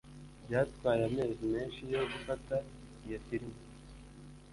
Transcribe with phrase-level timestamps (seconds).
[0.45, 2.55] Byatwaye amezi menshi yo gufata
[3.05, 3.59] iyo firime